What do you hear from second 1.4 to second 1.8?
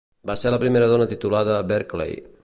a